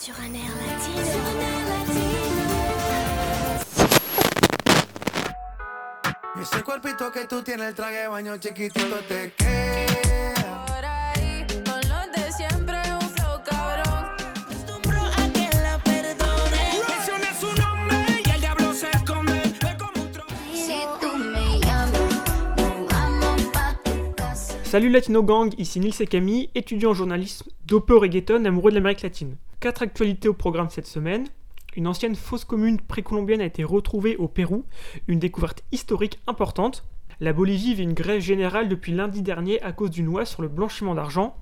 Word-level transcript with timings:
Sur 0.00 0.14
un 0.18 0.34
air 0.34 0.50
latino. 0.66 1.02
Ese 6.40 6.62
cuerpito 6.62 7.12
que 7.12 7.26
tú 7.26 7.42
tienes, 7.42 7.68
el 7.68 7.74
traje 7.74 7.96
de 7.96 8.08
baño 8.08 8.38
chiquitito 8.38 8.96
te 9.06 9.34
queda. 9.34 9.69
Salut 24.70 24.90
Latino 24.90 25.24
Gang, 25.24 25.52
ici 25.58 25.80
Nils 25.80 26.00
et 26.00 26.06
Camille, 26.06 26.48
étudiant 26.54 26.90
en 26.90 26.94
journalisme, 26.94 27.50
dopé 27.66 27.92
au 27.92 27.98
reggaeton, 27.98 28.44
amoureux 28.44 28.70
de 28.70 28.76
l'Amérique 28.76 29.02
latine. 29.02 29.34
Quatre 29.58 29.82
actualités 29.82 30.28
au 30.28 30.32
programme 30.32 30.70
cette 30.70 30.86
semaine. 30.86 31.26
Une 31.74 31.88
ancienne 31.88 32.14
fosse 32.14 32.44
commune 32.44 32.80
précolombienne 32.80 33.40
a 33.40 33.46
été 33.46 33.64
retrouvée 33.64 34.14
au 34.16 34.28
Pérou, 34.28 34.64
une 35.08 35.18
découverte 35.18 35.64
historique 35.72 36.20
importante. 36.28 36.84
La 37.18 37.32
Bolivie 37.32 37.74
vit 37.74 37.82
une 37.82 37.94
grève 37.94 38.20
générale 38.20 38.68
depuis 38.68 38.92
lundi 38.92 39.22
dernier 39.22 39.60
à 39.62 39.72
cause 39.72 39.90
d'une 39.90 40.06
loi 40.06 40.24
sur 40.24 40.40
le 40.40 40.46
blanchiment 40.46 40.94
d'argent. 40.94 41.34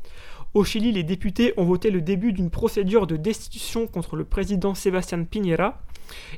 Au 0.55 0.65
Chili, 0.65 0.91
les 0.91 1.03
députés 1.03 1.53
ont 1.59 1.67
voté 1.67 1.91
le 1.91 2.01
début 2.01 2.33
d'une 2.33 2.48
procédure 2.48 3.06
de 3.06 3.19
destitution 3.19 3.87
contre 3.87 4.17
le 4.17 4.25
président 4.25 4.75
Sébastien 4.75 5.23
Piñera. 5.25 5.83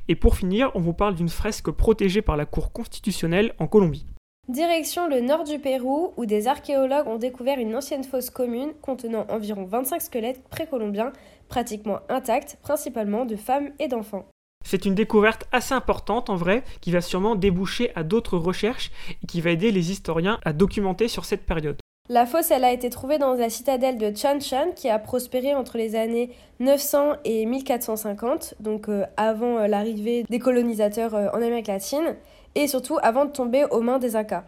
Et 0.08 0.16
pour 0.16 0.34
finir, 0.34 0.72
on 0.74 0.80
vous 0.80 0.92
parle 0.92 1.14
d'une 1.14 1.28
fresque 1.28 1.70
protégée 1.70 2.20
par 2.20 2.36
la 2.36 2.46
Cour 2.46 2.72
constitutionnelle 2.72 3.54
en 3.60 3.68
Colombie. 3.68 4.06
Direction 4.50 5.06
le 5.06 5.20
nord 5.20 5.44
du 5.44 5.60
Pérou, 5.60 6.12
où 6.16 6.26
des 6.26 6.48
archéologues 6.48 7.06
ont 7.06 7.18
découvert 7.18 7.60
une 7.60 7.76
ancienne 7.76 8.02
fosse 8.02 8.30
commune 8.30 8.72
contenant 8.82 9.24
environ 9.28 9.64
25 9.64 10.02
squelettes 10.02 10.42
précolombiens, 10.50 11.12
pratiquement 11.48 12.00
intacts, 12.08 12.58
principalement 12.60 13.24
de 13.24 13.36
femmes 13.36 13.70
et 13.78 13.86
d'enfants. 13.86 14.26
C'est 14.66 14.86
une 14.86 14.96
découverte 14.96 15.46
assez 15.52 15.72
importante 15.72 16.30
en 16.30 16.34
vrai, 16.34 16.64
qui 16.80 16.90
va 16.90 17.00
sûrement 17.00 17.36
déboucher 17.36 17.92
à 17.94 18.02
d'autres 18.02 18.38
recherches 18.38 18.90
et 19.22 19.26
qui 19.28 19.40
va 19.40 19.50
aider 19.50 19.70
les 19.70 19.92
historiens 19.92 20.40
à 20.44 20.52
documenter 20.52 21.06
sur 21.06 21.26
cette 21.26 21.46
période. 21.46 21.78
La 22.08 22.26
fosse, 22.26 22.50
elle 22.50 22.64
a 22.64 22.72
été 22.72 22.90
trouvée 22.90 23.18
dans 23.18 23.34
la 23.34 23.50
citadelle 23.50 23.98
de 23.98 24.12
Chanchan, 24.16 24.72
qui 24.74 24.88
a 24.88 24.98
prospéré 24.98 25.54
entre 25.54 25.78
les 25.78 25.94
années 25.94 26.30
900 26.58 27.12
et 27.24 27.46
1450, 27.46 28.54
donc 28.58 28.88
euh, 28.88 29.04
avant 29.16 29.58
euh, 29.58 29.68
l'arrivée 29.68 30.24
des 30.28 30.40
colonisateurs 30.40 31.14
euh, 31.14 31.28
en 31.32 31.40
Amérique 31.40 31.68
latine, 31.68 32.16
et 32.54 32.66
surtout 32.66 32.98
avant 33.02 33.24
de 33.24 33.30
tomber 33.30 33.64
aux 33.70 33.80
mains 33.80 33.98
des 33.98 34.16
Incas. 34.16 34.44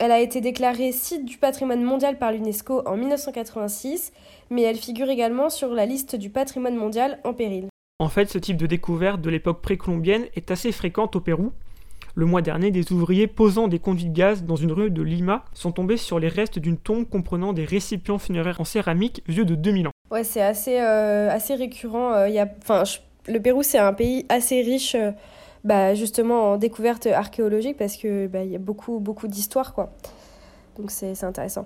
Elle 0.00 0.10
a 0.10 0.20
été 0.20 0.40
déclarée 0.40 0.90
site 0.92 1.24
du 1.24 1.38
patrimoine 1.38 1.82
mondial 1.82 2.18
par 2.18 2.32
l'UNESCO 2.32 2.82
en 2.86 2.96
1986, 2.96 4.12
mais 4.50 4.62
elle 4.62 4.76
figure 4.76 5.08
également 5.08 5.50
sur 5.50 5.72
la 5.72 5.86
liste 5.86 6.16
du 6.16 6.30
patrimoine 6.30 6.76
mondial 6.76 7.18
en 7.24 7.32
péril. 7.32 7.66
En 8.00 8.08
fait, 8.08 8.28
ce 8.28 8.38
type 8.38 8.56
de 8.56 8.66
découverte 8.66 9.20
de 9.20 9.30
l'époque 9.30 9.62
précolombienne 9.62 10.24
est 10.34 10.50
assez 10.50 10.72
fréquente 10.72 11.14
au 11.14 11.20
Pérou. 11.20 11.52
Le 12.16 12.26
mois 12.26 12.42
dernier, 12.42 12.70
des 12.70 12.92
ouvriers 12.92 13.26
posant 13.26 13.66
des 13.68 13.78
conduits 13.78 14.06
de 14.08 14.14
gaz 14.16 14.44
dans 14.44 14.56
une 14.56 14.72
rue 14.72 14.90
de 14.90 15.02
Lima 15.02 15.44
sont 15.52 15.72
tombés 15.72 15.96
sur 15.96 16.18
les 16.18 16.28
restes 16.28 16.58
d'une 16.58 16.76
tombe 16.76 17.08
comprenant 17.08 17.52
des 17.52 17.64
récipients 17.64 18.18
funéraires 18.18 18.60
en 18.60 18.64
céramique 18.64 19.22
vieux 19.26 19.44
de 19.44 19.54
2000 19.54 19.88
ans. 19.88 19.92
Ouais, 20.10 20.22
c'est 20.24 20.42
assez, 20.42 20.80
euh, 20.80 21.30
assez 21.30 21.54
récurrent. 21.54 22.12
euh, 22.14 22.28
y 22.28 22.38
a, 22.38 22.48
enfin, 22.62 22.84
je- 22.84 22.98
le 23.32 23.40
Pérou, 23.40 23.62
c'est 23.62 23.78
un 23.78 23.92
pays 23.92 24.26
assez 24.28 24.60
riche, 24.62 24.94
euh, 24.94 25.10
bah, 25.64 25.94
justement, 25.94 26.52
en 26.52 26.56
découvertes 26.56 27.06
archéologiques, 27.06 27.76
parce 27.76 27.96
que 27.96 28.26
bah, 28.26 28.44
il 28.44 28.50
y 28.50 28.56
a 28.56 28.60
beaucoup, 28.60 29.00
beaucoup 29.00 29.28
d'histoires, 29.28 29.74
quoi. 29.74 29.92
Donc 30.78 30.90
c'est 30.90 31.14
c'est 31.14 31.26
intéressant. 31.26 31.64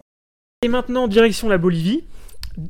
Et 0.62 0.68
maintenant, 0.68 1.08
direction 1.08 1.48
la 1.48 1.58
Bolivie. 1.58 2.04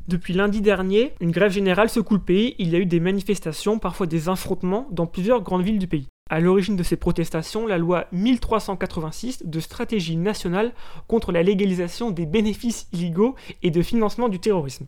Depuis 0.07 0.33
lundi 0.35 0.61
dernier, 0.61 1.13
une 1.19 1.31
grève 1.31 1.51
générale 1.51 1.89
secoue 1.89 2.13
le 2.13 2.21
pays. 2.21 2.55
Il 2.59 2.69
y 2.69 2.75
a 2.75 2.79
eu 2.79 2.85
des 2.85 2.99
manifestations, 2.99 3.79
parfois 3.79 4.05
des 4.05 4.29
affrontements, 4.29 4.87
dans 4.91 5.07
plusieurs 5.07 5.41
grandes 5.41 5.63
villes 5.63 5.79
du 5.79 5.87
pays. 5.87 6.07
À 6.29 6.39
l'origine 6.39 6.75
de 6.75 6.83
ces 6.83 6.95
protestations, 6.95 7.65
la 7.65 7.79
loi 7.79 8.05
1386 8.11 9.47
de 9.47 9.59
stratégie 9.59 10.15
nationale 10.15 10.73
contre 11.07 11.31
la 11.31 11.41
légalisation 11.41 12.11
des 12.11 12.27
bénéfices 12.27 12.87
illégaux 12.93 13.35
et 13.63 13.71
de 13.71 13.81
financement 13.81 14.29
du 14.29 14.39
terrorisme. 14.39 14.85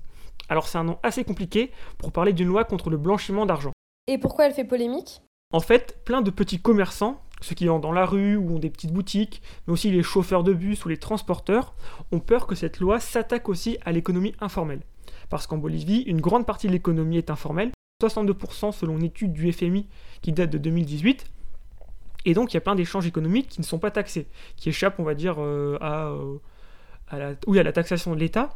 Alors 0.50 0.68
c'est 0.68 0.78
un 0.78 0.84
nom 0.84 1.00
assez 1.02 1.24
compliqué 1.24 1.72
pour 1.98 2.12
parler 2.12 2.34
d'une 2.34 2.48
loi 2.48 2.64
contre 2.64 2.92
le 2.92 2.98
blanchiment 2.98 3.48
d'argent. 3.48 3.72
Et 4.06 4.20
pourquoi 4.20 4.46
elle 4.46 4.54
fait 4.54 4.66
polémique? 4.66 5.24
En 5.54 5.60
fait, 5.60 6.00
plein 6.06 6.22
de 6.22 6.32
petits 6.32 6.62
commerçants, 6.62 7.22
ceux 7.42 7.56
qui 7.56 7.68
vendent 7.68 7.82
dans 7.82 7.92
la 7.92 8.06
rue 8.06 8.38
ou 8.38 8.56
ont 8.56 8.60
des 8.60 8.70
petites 8.70 8.94
boutiques, 8.94 9.42
mais 9.68 9.74
aussi 9.74 9.92
les 9.92 10.04
chauffeurs 10.04 10.44
de 10.44 10.54
bus 10.54 10.86
ou 10.86 10.90
les 10.90 10.98
transporteurs, 10.98 11.74
ont 12.12 12.20
peur 12.20 12.48
que 12.48 12.56
cette 12.56 12.80
loi 12.80 13.00
s'attaque 13.00 13.50
aussi 13.50 13.78
à 13.84 13.92
l'économie 13.92 14.34
informelle. 14.40 14.82
Parce 15.30 15.48
qu'en 15.48 15.58
Bolivie, 15.58 16.02
une 16.02 16.22
grande 16.22 16.46
partie 16.46 16.68
de 16.68 16.72
l'économie 16.72 17.18
est 17.18 17.30
informelle, 17.30 17.72
62% 18.02 18.72
selon 18.72 18.98
une 18.98 19.04
étude 19.04 19.34
du 19.34 19.52
FMI 19.52 19.88
qui 20.22 20.32
date 20.32 20.50
de 20.50 20.58
2018. 20.58 21.26
Et 22.26 22.34
donc 22.34 22.54
il 22.54 22.56
y 22.56 22.58
a 22.58 22.62
plein 22.62 22.76
d'échanges 22.76 23.08
économiques 23.08 23.50
qui 23.50 23.60
ne 23.60 23.66
sont 23.66 23.80
pas 23.80 23.92
taxés, 23.92 24.28
qui 24.56 24.70
échappent, 24.70 25.00
on 25.00 25.04
va 25.04 25.16
dire, 25.16 25.36
euh, 25.40 25.78
à, 25.82 26.10
euh, 26.10 26.38
à 27.12 27.18
la 27.64 27.72
taxation 27.74 28.14
de 28.14 28.20
l'État. 28.20 28.56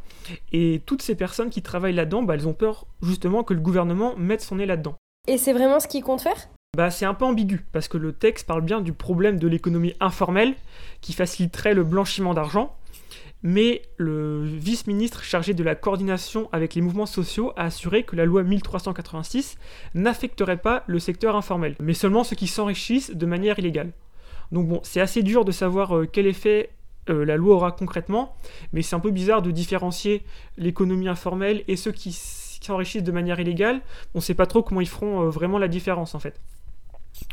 Et 0.52 0.82
toutes 0.86 1.02
ces 1.02 1.14
personnes 1.14 1.50
qui 1.50 1.62
travaillent 1.62 1.94
là-dedans, 1.94 2.22
bah, 2.22 2.34
elles 2.34 2.48
ont 2.48 2.54
peur 2.54 2.86
justement 3.02 3.42
que 3.42 3.52
le 3.52 3.60
gouvernement 3.60 4.16
mette 4.16 4.40
son 4.40 4.56
nez 4.56 4.66
là-dedans. 4.66 4.94
Et 5.28 5.38
c'est 5.38 5.52
vraiment 5.52 5.80
ce 5.80 5.88
qu'ils 5.88 6.04
comptent 6.04 6.22
faire? 6.22 6.48
Bah, 6.76 6.90
c'est 6.90 7.06
un 7.06 7.14
peu 7.14 7.24
ambigu, 7.24 7.64
parce 7.72 7.88
que 7.88 7.96
le 7.96 8.12
texte 8.12 8.46
parle 8.46 8.60
bien 8.60 8.82
du 8.82 8.92
problème 8.92 9.38
de 9.38 9.48
l'économie 9.48 9.94
informelle 9.98 10.52
qui 11.00 11.14
faciliterait 11.14 11.72
le 11.72 11.84
blanchiment 11.84 12.34
d'argent, 12.34 12.76
mais 13.42 13.80
le 13.96 14.44
vice-ministre 14.44 15.22
chargé 15.22 15.54
de 15.54 15.64
la 15.64 15.74
coordination 15.74 16.50
avec 16.52 16.74
les 16.74 16.82
mouvements 16.82 17.06
sociaux 17.06 17.54
a 17.56 17.62
assuré 17.62 18.02
que 18.02 18.14
la 18.14 18.26
loi 18.26 18.42
1386 18.42 19.56
n'affecterait 19.94 20.58
pas 20.58 20.84
le 20.86 20.98
secteur 20.98 21.34
informel, 21.34 21.76
mais 21.80 21.94
seulement 21.94 22.24
ceux 22.24 22.36
qui 22.36 22.46
s'enrichissent 22.46 23.16
de 23.16 23.24
manière 23.24 23.58
illégale. 23.58 23.92
Donc 24.52 24.68
bon, 24.68 24.80
c'est 24.82 25.00
assez 25.00 25.22
dur 25.22 25.46
de 25.46 25.52
savoir 25.52 25.96
euh, 25.96 26.06
quel 26.06 26.26
effet 26.26 26.68
euh, 27.08 27.24
la 27.24 27.38
loi 27.38 27.54
aura 27.54 27.72
concrètement, 27.72 28.36
mais 28.74 28.82
c'est 28.82 28.96
un 28.96 29.00
peu 29.00 29.12
bizarre 29.12 29.40
de 29.40 29.50
différencier 29.50 30.24
l'économie 30.58 31.08
informelle 31.08 31.64
et 31.68 31.76
ceux 31.76 31.92
qui 31.92 32.12
s'enrichissent 32.12 33.02
de 33.02 33.12
manière 33.12 33.40
illégale. 33.40 33.80
On 34.14 34.18
ne 34.18 34.22
sait 34.22 34.34
pas 34.34 34.44
trop 34.44 34.62
comment 34.62 34.82
ils 34.82 34.88
feront 34.88 35.22
euh, 35.22 35.30
vraiment 35.30 35.56
la 35.56 35.68
différence 35.68 36.14
en 36.14 36.18
fait. 36.18 36.38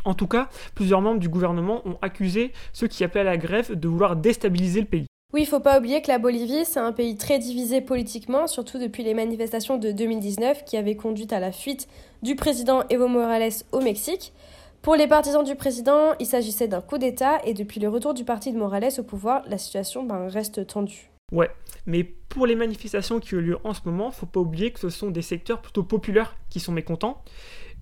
En 0.04 0.14
tout 0.14 0.26
cas, 0.26 0.48
plusieurs 0.74 1.00
membres 1.00 1.20
du 1.20 1.28
gouvernement 1.28 1.82
ont 1.86 1.96
accusé 2.02 2.52
ceux 2.72 2.88
qui 2.88 3.04
appelaient 3.04 3.20
à 3.20 3.24
la 3.24 3.36
grève 3.36 3.78
de 3.78 3.88
vouloir 3.88 4.16
déstabiliser 4.16 4.80
le 4.80 4.86
pays. 4.86 5.06
Oui, 5.32 5.42
il 5.42 5.46
faut 5.46 5.60
pas 5.60 5.78
oublier 5.78 6.00
que 6.00 6.08
la 6.08 6.18
Bolivie, 6.18 6.64
c'est 6.64 6.78
un 6.78 6.92
pays 6.92 7.16
très 7.16 7.40
divisé 7.40 7.80
politiquement, 7.80 8.46
surtout 8.46 8.78
depuis 8.78 9.02
les 9.02 9.14
manifestations 9.14 9.78
de 9.78 9.90
2019 9.90 10.64
qui 10.64 10.76
avaient 10.76 10.94
conduit 10.94 11.26
à 11.32 11.40
la 11.40 11.50
fuite 11.50 11.88
du 12.22 12.36
président 12.36 12.84
Evo 12.88 13.08
Morales 13.08 13.50
au 13.72 13.80
Mexique. 13.80 14.32
Pour 14.80 14.94
les 14.94 15.08
partisans 15.08 15.42
du 15.42 15.56
président, 15.56 16.12
il 16.20 16.26
s'agissait 16.26 16.68
d'un 16.68 16.82
coup 16.82 16.98
d'État 16.98 17.40
et 17.44 17.54
depuis 17.54 17.80
le 17.80 17.88
retour 17.88 18.14
du 18.14 18.22
parti 18.22 18.52
de 18.52 18.58
Morales 18.58 18.92
au 18.98 19.02
pouvoir, 19.02 19.42
la 19.48 19.58
situation 19.58 20.04
ben, 20.04 20.28
reste 20.28 20.66
tendue. 20.66 21.10
Ouais, 21.32 21.50
mais 21.86 22.04
pour 22.04 22.46
les 22.46 22.54
manifestations 22.54 23.18
qui 23.18 23.34
ont 23.34 23.40
lieu 23.40 23.58
en 23.64 23.74
ce 23.74 23.80
moment, 23.86 24.10
faut 24.10 24.26
pas 24.26 24.40
oublier 24.40 24.70
que 24.70 24.78
ce 24.78 24.90
sont 24.90 25.10
des 25.10 25.22
secteurs 25.22 25.60
plutôt 25.60 25.82
populaires 25.82 26.36
qui 26.48 26.60
sont 26.60 26.70
mécontents, 26.70 27.24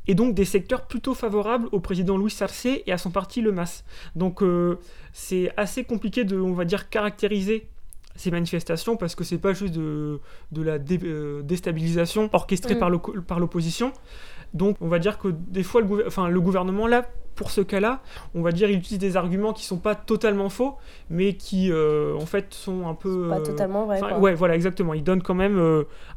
et 0.09 0.15
donc 0.15 0.35
des 0.35 0.45
secteurs 0.45 0.87
plutôt 0.87 1.15
favorables 1.15 1.69
au 1.73 1.81
président 1.81 2.17
Luis 2.19 2.37
Arce 2.41 2.67
et 2.67 2.91
à 2.93 2.99
son 2.99 3.11
parti 3.11 3.41
le 3.41 3.53
MAS. 3.53 3.85
Donc 4.17 4.43
euh, 4.43 4.79
c'est 5.13 5.53
assez 5.57 5.85
compliqué 5.85 6.25
de, 6.25 6.39
on 6.39 6.53
va 6.55 6.65
dire, 6.65 6.89
caractériser 6.89 7.69
ces 8.15 8.31
manifestations 8.31 8.97
parce 8.97 9.15
que 9.15 9.25
c'est 9.25 9.39
pas 9.39 9.53
juste 9.55 9.75
de, 9.75 10.21
de 10.51 10.63
la 10.63 10.79
dé- 10.79 10.99
euh, 11.05 11.41
déstabilisation 11.43 12.29
orchestrée 12.33 12.75
Mm. 12.75 12.79
par 12.79 12.91
l'o- 12.91 12.99
par 13.27 13.41
l'opposition. 13.41 13.93
Donc 14.55 14.77
on 14.83 14.89
va 14.89 14.99
dire 14.99 15.19
que 15.19 15.29
des 15.29 15.63
fois 15.63 15.81
le, 15.81 16.07
enfin, 16.07 16.29
le 16.29 16.41
gouvernement 16.41 16.87
là, 16.87 17.07
pour 17.37 17.51
ce 17.51 17.63
cas-là, 17.63 18.03
on 18.35 18.43
va 18.43 18.53
dire 18.53 18.69
il 18.69 18.77
utilise 18.77 18.99
des 18.99 19.17
arguments 19.17 19.55
qui 19.55 19.65
sont 19.65 19.79
pas 19.79 19.95
totalement 19.95 20.51
faux, 20.51 20.77
mais 21.09 21.33
qui 21.37 21.73
euh, 21.73 22.15
en 22.21 22.27
fait 22.27 22.53
sont 22.53 22.87
un 22.87 22.95
peu 22.95 23.29
Pas 23.31 23.39
euh, 23.39 23.43
totalement 23.45 23.87
vrai. 23.87 23.97
Enfin, 23.97 24.11
quoi. 24.11 24.19
ouais, 24.19 24.35
voilà, 24.35 24.55
exactement. 24.57 24.93
Il 24.93 25.03
donne 25.05 25.23
quand 25.23 25.33
même 25.35 25.59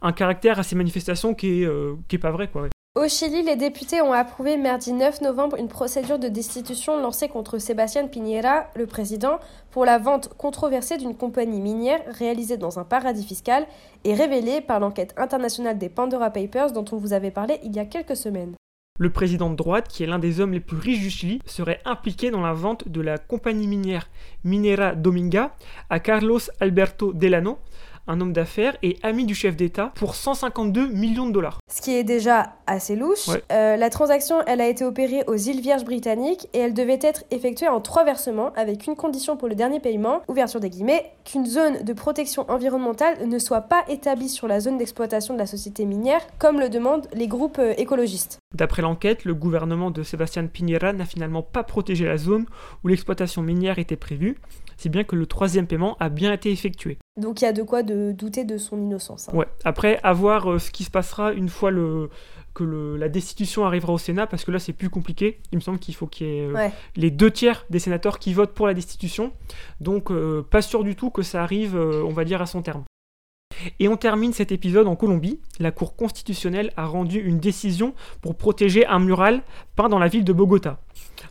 un 0.02 0.12
caractère 0.12 0.60
à 0.60 0.64
ces 0.64 0.76
manifestations 0.76 1.34
qui 1.34 1.64
est, 1.64 1.70
qui 2.10 2.18
est 2.18 2.20
pas 2.20 2.32
vrai, 2.32 2.50
quoi. 2.50 2.64
ouais. 2.64 2.70
Au 2.98 3.10
Chili, 3.10 3.44
les 3.44 3.58
députés 3.58 4.02
ont 4.02 4.14
approuvé 4.14 4.56
mardi 4.56 4.94
9 4.94 5.20
novembre 5.20 5.58
une 5.58 5.68
procédure 5.68 6.18
de 6.18 6.30
destitution 6.30 6.98
lancée 6.98 7.28
contre 7.28 7.58
Sébastien 7.58 8.08
Piñera, 8.08 8.68
le 8.74 8.88
président, 8.88 9.38
pour 9.72 9.84
la 9.84 9.98
vente 9.98 10.30
controversée 10.38 10.96
d'une 10.96 11.14
compagnie 11.14 11.60
minière 11.60 12.00
réalisée 12.08 12.56
dans 12.56 12.80
un 12.80 12.86
paradis 12.86 13.26
fiscal 13.26 13.68
et 14.06 14.14
révélée 14.14 14.62
par 14.62 14.80
l'enquête 14.80 15.14
internationale 15.18 15.78
des 15.78 15.90
Pandora 15.90 16.30
Papers 16.30 16.72
dont 16.72 16.86
on 16.94 16.96
vous 16.96 17.12
avait 17.12 17.32
parlé 17.32 17.60
il 17.66 17.76
y 17.76 17.80
a 17.80 17.86
quelques 17.86 18.16
semaines. 18.16 18.56
Le 18.98 19.10
président 19.10 19.50
de 19.50 19.58
droite, 19.58 19.90
qui 19.90 20.04
est 20.04 20.08
l'un 20.08 20.20
des 20.20 20.40
hommes 20.40 20.54
les 20.54 20.62
plus 20.62 20.78
riches 20.78 21.02
du 21.02 21.10
Chili, 21.10 21.42
serait 21.46 21.82
impliqué 21.84 22.32
dans 22.32 22.40
la 22.40 22.54
vente 22.54 22.88
de 22.88 23.02
la 23.02 23.18
compagnie 23.18 23.68
minière 23.68 24.08
Minera 24.46 24.96
Dominga 24.96 25.54
à 25.90 26.00
Carlos 26.00 26.40
Alberto 26.62 27.12
Delano, 27.12 27.60
un 28.08 28.22
homme 28.22 28.34
d'affaires 28.34 28.78
et 28.84 28.98
ami 29.04 29.26
du 29.26 29.36
chef 29.36 29.56
d'État, 29.56 29.92
pour 29.96 30.16
152 30.16 30.88
millions 30.88 31.28
de 31.28 31.32
dollars. 31.32 31.60
Ce 31.72 31.82
qui 31.82 31.96
est 31.96 32.04
déjà 32.04 32.54
assez 32.68 32.96
louche. 32.96 33.28
Ouais. 33.28 33.44
Euh, 33.52 33.78
la 33.78 33.90
transaction, 33.90 34.38
elle 34.48 34.62
a 34.62 34.68
été 34.68 34.84
opérée 34.84 35.24
aux 35.28 35.36
îles 35.36 35.62
Vierges 35.62 35.86
britanniques 35.86 36.48
et 36.54 36.60
elle 36.60 36.74
devait 36.74 37.00
être 37.02 37.24
effectuée 37.32 37.68
en 37.68 37.82
trois 37.82 38.04
versements 38.04 38.52
avec 38.56 38.88
une 38.88 38.96
condition 38.96 39.38
pour 39.38 39.48
le 39.48 39.56
dernier 39.56 39.80
paiement, 39.80 40.22
ouverture 40.28 40.60
des 40.60 40.70
guillemets, 40.70 41.12
qu'une 41.24 41.46
zone 41.46 41.84
de 41.84 41.94
protection 41.94 42.50
environnementale 42.50 43.28
ne 43.28 43.40
soit 43.40 43.62
pas 43.62 43.84
établie 43.88 44.30
sur 44.30 44.48
la 44.48 44.60
zone 44.60 44.78
d'exploitation 44.78 45.34
de 45.34 45.40
la 45.40 45.46
société 45.46 45.86
minière, 45.86 46.22
comme 46.40 46.60
le 46.60 46.70
demandent 46.70 47.08
les 47.14 47.28
groupes 47.28 47.60
euh, 47.60 47.74
écologistes. 47.78 48.40
D'après 48.54 48.82
l'enquête, 48.82 49.26
le 49.26 49.34
gouvernement 49.34 49.92
de 49.92 50.04
Sébastien 50.04 50.46
Piñera 50.48 50.94
n'a 50.94 51.06
finalement 51.06 51.42
pas 51.42 51.64
protégé 51.64 52.06
la 52.06 52.18
zone 52.18 52.46
où 52.84 52.88
l'exploitation 52.88 53.42
minière 53.42 53.80
était 53.80 53.96
prévue, 53.96 54.38
si 54.78 54.90
bien 54.90 55.04
que 55.04 55.16
le 55.16 55.26
troisième 55.26 55.68
paiement 55.68 55.98
a 56.00 56.10
bien 56.10 56.32
été 56.34 56.52
effectué. 56.52 56.98
Donc 57.18 57.42
il 57.42 57.46
y 57.46 57.48
a 57.48 57.54
de 57.54 57.64
quoi 57.64 57.82
de 57.82 58.12
douter 58.12 58.44
de 58.44 58.58
son 58.58 58.78
innocence. 58.78 59.30
hein. 59.30 59.36
Ouais. 59.36 59.48
Après, 59.64 60.00
à 60.04 60.12
voir 60.14 60.52
euh, 60.52 60.60
ce 60.60 60.70
qui 60.70 60.84
se 60.84 60.92
passera 60.92 61.32
une 61.32 61.48
fois 61.48 61.72
le, 61.72 62.10
que 62.54 62.64
le- 62.66 62.98
la 62.98 63.08
destitution 63.08 63.66
arrivera 63.66 63.94
au 63.94 63.98
Sénat, 63.98 64.28
parce 64.28 64.44
que 64.44 64.52
là 64.52 64.60
c'est 64.60 64.74
plus 64.74 64.90
compliqué. 64.90 65.40
Il 65.54 65.56
me 65.56 65.62
semble 65.62 65.80
qu'il 65.80 65.96
faut 65.96 66.08
qu'il 66.08 66.28
y 66.28 66.30
ait 66.40 66.46
euh, 66.48 66.52
Ouais. 66.54 66.74
les 66.98 67.12
deux 67.12 67.32
tiers 67.32 67.66
des 67.70 67.80
sénateurs 67.80 68.20
qui 68.20 68.34
votent 68.34 68.54
pour 68.54 68.68
la 68.68 68.74
destitution. 68.74 69.32
Donc 69.80 70.12
euh, 70.12 70.44
pas 70.50 70.62
sûr 70.62 70.84
du 70.84 70.96
tout 70.98 71.10
que 71.10 71.22
ça 71.22 71.42
arrive, 71.42 71.78
on 71.78 72.12
va 72.12 72.26
dire, 72.26 72.42
à 72.42 72.46
son 72.46 72.62
terme. 72.62 72.84
Et 73.80 73.88
on 73.88 73.96
termine 73.96 74.34
cet 74.34 74.52
épisode 74.52 74.86
en 74.88 74.98
Colombie. 74.98 75.40
La 75.60 75.72
Cour 75.72 75.96
constitutionnelle 75.96 76.74
a 76.76 76.86
rendu 76.86 77.20
une 77.22 77.40
décision 77.40 77.94
pour 78.22 78.36
protéger 78.36 78.86
un 78.88 79.00
mural 79.00 79.42
peint 79.78 79.88
dans 79.88 80.00
la 80.00 80.10
ville 80.10 80.26
de 80.26 80.34
Bogota. 80.34 80.82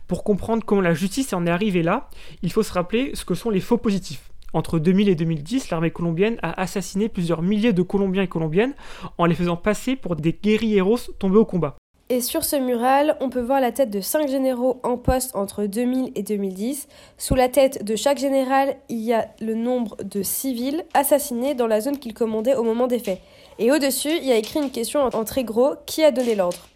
Pour 0.07 0.23
comprendre 0.23 0.63
comment 0.65 0.81
la 0.81 0.95
justice 0.95 1.31
en 1.33 1.45
est 1.45 1.51
arrivée 1.51 1.83
là, 1.83 2.09
il 2.41 2.51
faut 2.51 2.63
se 2.63 2.73
rappeler 2.73 3.11
ce 3.13 3.23
que 3.25 3.35
sont 3.35 3.51
les 3.51 3.59
faux 3.59 3.77
positifs. 3.77 4.31
Entre 4.55 4.79
2000 4.79 5.09
et 5.09 5.15
2010, 5.15 5.69
l'armée 5.69 5.91
colombienne 5.91 6.37
a 6.41 6.61
assassiné 6.61 7.09
plusieurs 7.09 7.41
milliers 7.41 7.73
de 7.73 7.81
Colombiens 7.81 8.23
et 8.23 8.29
Colombiennes 8.29 8.73
en 9.17 9.25
les 9.25 9.35
faisant 9.35 9.57
passer 9.57 9.97
pour 9.97 10.15
des 10.15 10.31
guerrilleros 10.31 11.11
tombés 11.19 11.35
au 11.35 11.43
combat. 11.43 11.75
Et 12.07 12.21
sur 12.21 12.45
ce 12.45 12.55
mural, 12.55 13.17
on 13.19 13.29
peut 13.29 13.41
voir 13.41 13.59
la 13.59 13.73
tête 13.73 13.89
de 13.89 13.99
cinq 13.99 14.29
généraux 14.29 14.79
en 14.83 14.95
poste 14.95 15.35
entre 15.35 15.65
2000 15.65 16.13
et 16.15 16.23
2010. 16.23 16.87
Sous 17.17 17.35
la 17.35 17.49
tête 17.49 17.83
de 17.83 17.97
chaque 17.97 18.17
général, 18.17 18.77
il 18.87 18.99
y 18.99 19.11
a 19.11 19.27
le 19.41 19.55
nombre 19.55 19.97
de 20.01 20.23
civils 20.23 20.85
assassinés 20.93 21.53
dans 21.53 21.67
la 21.67 21.81
zone 21.81 21.99
qu'ils 21.99 22.13
commandaient 22.13 22.55
au 22.55 22.63
moment 22.63 22.87
des 22.87 22.99
faits. 22.99 23.19
Et 23.59 23.73
au-dessus, 23.73 24.15
il 24.15 24.25
y 24.25 24.31
a 24.31 24.37
écrit 24.37 24.61
une 24.61 24.71
question 24.71 25.01
en 25.01 25.25
très 25.25 25.43
gros 25.43 25.73
qui 25.85 26.01
a 26.01 26.11
donné 26.11 26.33
l'ordre? 26.33 26.69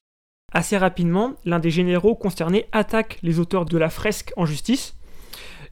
Assez 0.52 0.76
rapidement, 0.76 1.32
l'un 1.46 1.60
des 1.60 1.72
généraux 1.72 2.16
concernés 2.16 2.66
attaque 2.74 3.20
les 3.24 3.40
auteurs 3.40 3.64
de 3.64 3.78
la 3.78 3.90
fresque 3.90 4.34
en 4.36 4.46
justice. 4.46 4.96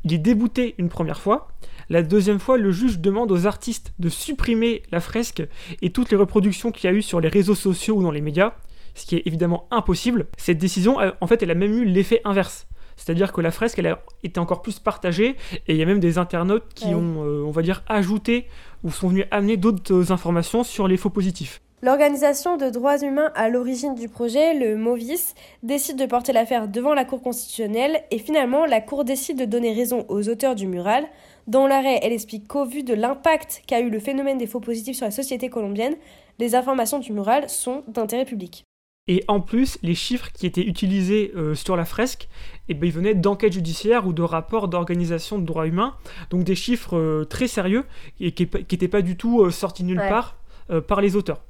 Il 0.06 0.14
est 0.14 0.20
débouté 0.20 0.76
une 0.78 0.88
première 0.88 1.20
fois. 1.20 1.50
La 1.90 2.02
deuxième 2.04 2.40
fois, 2.40 2.58
le 2.58 2.72
juge 2.72 3.00
demande 3.00 3.32
aux 3.32 3.46
artistes 3.48 3.94
de 4.00 4.10
supprimer 4.10 4.84
la 4.92 5.00
fresque 5.00 5.44
et 5.82 5.90
toutes 5.92 6.12
les 6.12 6.18
reproductions 6.18 6.72
qu'il 6.72 6.90
y 6.90 6.94
a 6.94 6.96
eu 6.96 7.02
sur 7.02 7.20
les 7.22 7.30
réseaux 7.30 7.56
sociaux 7.56 7.96
ou 7.96 8.04
dans 8.04 8.12
les 8.12 8.22
médias, 8.22 8.54
ce 8.94 9.06
qui 9.06 9.16
est 9.16 9.24
évidemment 9.26 9.68
impossible. 9.72 10.28
Cette 10.38 10.58
décision, 10.58 10.98
en 11.22 11.28
fait, 11.28 11.42
elle 11.44 11.52
a 11.52 11.56
même 11.56 11.74
eu 11.74 11.86
l'effet 11.86 12.22
inverse. 12.26 12.68
C'est-à-dire 12.98 13.32
que 13.32 13.42
la 13.42 13.52
fresque, 13.52 13.78
elle 13.80 13.88
a 13.88 14.02
été 14.24 14.40
encore 14.40 14.64
plus 14.64 14.80
partagée, 14.80 15.36
et 15.68 15.74
il 15.74 15.78
y 15.78 15.84
a 15.84 15.86
même 15.86 16.00
des 16.00 16.18
internautes 16.18 16.66
qui 16.74 16.88
Ouais. 16.88 16.96
ont, 16.96 17.24
euh, 17.24 17.44
on 17.46 17.52
va 17.52 17.62
dire, 17.62 17.84
ajouté 17.88 18.48
ou 18.84 18.90
sont 18.92 19.10
venus 19.10 19.26
amener 19.30 19.56
d'autres 19.56 19.94
euh, 19.94 20.12
informations 20.12 20.64
sur 20.64 20.88
les 20.88 20.98
faux 20.98 21.12
positifs. 21.12 21.62
L'organisation 21.84 22.58
de 22.58 22.72
droits 22.72 22.98
humains 23.04 23.32
à 23.36 23.50
l'origine 23.50 23.94
du 23.94 24.10
projet, 24.10 24.56
le 24.56 24.78
MOVIS, 24.78 25.36
décide 25.62 25.96
de 25.96 26.08
porter 26.08 26.34
l'affaire 26.34 26.68
devant 26.68 26.96
la 26.96 27.06
Cour 27.06 27.22
constitutionnelle 27.22 28.02
et 28.10 28.18
finalement 28.18 28.66
la 28.66 28.82
Cour 28.82 29.06
décide 29.06 29.38
de 29.38 29.46
donner 29.46 29.74
raison 29.74 30.04
aux 30.10 30.28
auteurs 30.28 30.56
du 30.56 30.66
mural. 30.66 31.06
Dans 31.46 31.68
l'arrêt, 31.68 32.00
elle 32.02 32.14
explique 32.14 32.48
qu'au 32.48 32.66
vu 32.66 32.82
de 32.82 32.96
l'impact 32.96 33.62
qu'a 33.68 33.80
eu 33.80 33.92
le 33.92 34.00
phénomène 34.00 34.40
des 34.40 34.48
faux 34.48 34.60
positifs 34.60 34.98
sur 34.98 35.06
la 35.06 35.12
société 35.12 35.50
colombienne, 35.50 35.96
les 36.40 36.56
informations 36.56 36.98
du 36.98 37.14
mural 37.14 37.48
sont 37.48 37.84
d'intérêt 37.88 38.26
public. 38.26 38.64
Et 39.08 39.24
en 39.28 39.40
plus, 39.40 39.78
les 39.84 39.96
chiffres 39.96 40.32
qui 40.34 40.48
étaient 40.48 40.66
utilisés 40.66 41.32
euh, 41.36 41.54
sur 41.54 41.76
la 41.76 41.86
fresque, 41.86 42.28
eh 42.70 42.74
ben, 42.74 42.88
ils 42.88 42.92
venaient 42.92 43.14
d'enquêtes 43.14 43.54
judiciaires 43.54 44.08
ou 44.08 44.14
de 44.14 44.24
rapports 44.24 44.68
d'organisations 44.68 45.38
de 45.38 45.46
droits 45.46 45.68
humains, 45.68 45.96
donc 46.32 46.44
des 46.44 46.56
chiffres 46.56 46.98
euh, 46.98 47.24
très 47.24 47.48
sérieux 47.48 47.86
et 48.20 48.32
qui 48.32 48.50
n'étaient 48.52 48.88
pas 48.88 49.04
du 49.04 49.16
tout 49.16 49.44
euh, 49.44 49.52
sortis 49.52 49.84
nulle 49.84 50.00
Ouais. 50.00 50.10
part 50.10 50.38
euh, 50.72 50.82
par 50.82 51.00
les 51.02 51.16
auteurs. 51.16 51.44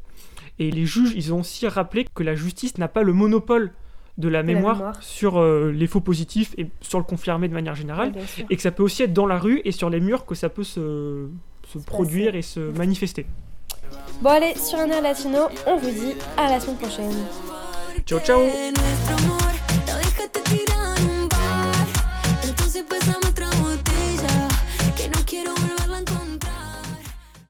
Et 0.60 0.72
les 0.72 0.86
juges, 0.86 1.14
ils 1.16 1.34
ont 1.34 1.42
aussi 1.42 1.68
rappelé 1.68 2.06
que 2.14 2.24
la 2.24 2.36
justice 2.36 2.78
n'a 2.78 2.88
pas 2.88 3.04
le 3.04 3.14
monopole 3.14 3.72
de 4.18 4.28
la 4.28 4.40
la 4.40 4.44
mémoire, 4.44 4.78
mémoire. 4.78 5.04
sur 5.04 5.38
euh, 5.38 5.72
les 5.72 5.86
faux 5.86 6.02
positifs 6.02 6.56
et 6.58 6.68
sur 6.82 6.98
le 6.98 7.04
confirmé 7.04 7.48
de 7.48 7.54
manière 7.54 7.76
générale, 7.76 8.14
et 8.50 8.56
que 8.56 8.62
ça 8.62 8.72
peut 8.72 8.84
aussi 8.84 9.04
être 9.04 9.14
dans 9.14 9.28
la 9.28 9.38
rue 9.38 9.62
et 9.64 9.72
sur 9.72 9.90
les 9.90 10.00
murs 10.00 10.26
que 10.26 10.34
ça 10.34 10.50
peut 10.50 10.64
se, 10.64 11.28
se 11.68 11.78
produire 11.78 12.36
et 12.36 12.42
se 12.42 12.60
manifester. 12.60 13.28
Bon 14.22 14.32
allez, 14.32 14.56
sur 14.56 14.80
un 14.80 14.88
air 14.88 15.02
latino, 15.02 15.42
on 15.68 15.78
vous 15.78 15.92
dit 15.92 16.16
à 16.36 16.50
la 16.50 16.60
semaine 16.60 16.78
prochaine. 16.78 17.14
Ciao 18.06 18.20
ciao 18.20 18.42